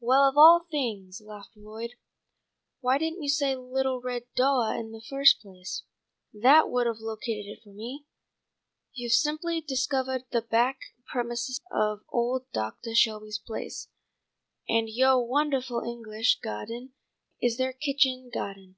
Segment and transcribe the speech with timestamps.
[0.00, 1.92] "Well, of all things," laughed Lloyd,
[2.80, 5.84] "why didn't you say little red doah in the first place.
[6.30, 8.04] That would have located it for me.
[8.92, 13.88] You've simply discovahed the back premises of old Doctah Shelby's place,
[14.68, 16.90] and yoah wondahful English gah'den
[17.40, 18.76] is their kitchen gah'den.